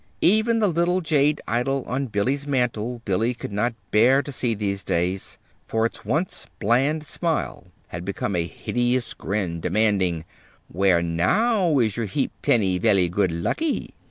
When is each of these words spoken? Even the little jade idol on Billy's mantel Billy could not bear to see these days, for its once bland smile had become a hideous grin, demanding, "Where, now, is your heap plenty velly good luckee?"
Even 0.23 0.57
the 0.57 0.67
little 0.67 0.99
jade 1.01 1.41
idol 1.47 1.83
on 1.85 2.07
Billy's 2.07 2.47
mantel 2.47 3.03
Billy 3.05 3.35
could 3.35 3.51
not 3.51 3.75
bear 3.91 4.23
to 4.23 4.31
see 4.31 4.55
these 4.55 4.81
days, 4.83 5.37
for 5.67 5.85
its 5.85 6.03
once 6.03 6.47
bland 6.57 7.03
smile 7.05 7.67
had 7.89 8.03
become 8.03 8.35
a 8.35 8.47
hideous 8.47 9.13
grin, 9.13 9.59
demanding, 9.59 10.25
"Where, 10.69 11.03
now, 11.03 11.77
is 11.77 11.97
your 11.97 12.07
heap 12.07 12.31
plenty 12.41 12.79
velly 12.79 13.09
good 13.09 13.31
luckee?" 13.31 13.91